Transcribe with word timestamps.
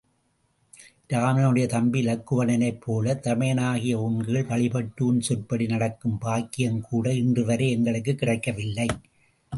இராமனுடை 1.09 1.65
தம்பி 1.65 1.99
இலக்குவணனைப் 2.05 2.79
போலத் 2.79 3.21
தமையனாகிய 3.27 3.99
உன்கீழ் 3.99 4.45
வழிபட்டு 4.45 5.05
உன் 5.05 5.21
சொற்படி 5.21 5.65
நடக்கும் 5.65 6.17
பாக்கியம்கூட 6.21 7.07
இன்றுவரை 7.15 7.69
எங்களுக்குக் 7.69 8.17
கிடைக்கவில்லை. 8.17 8.89